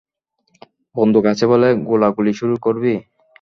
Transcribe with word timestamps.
বন্দুক 0.95 1.23
আছে 1.31 1.45
বলে 1.51 1.67
গোলাগুলি 1.89 2.31
শুরু 2.39 2.55
করবি? 2.65 2.93